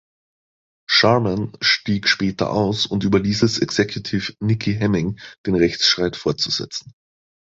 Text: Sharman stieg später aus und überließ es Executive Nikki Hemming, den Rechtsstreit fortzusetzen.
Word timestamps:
Sharman 0.89 1.53
stieg 1.61 2.07
später 2.07 2.49
aus 2.51 2.87
und 2.87 3.03
überließ 3.03 3.43
es 3.43 3.59
Executive 3.59 4.33
Nikki 4.39 4.73
Hemming, 4.73 5.19
den 5.45 5.53
Rechtsstreit 5.53 6.15
fortzusetzen. 6.15 6.95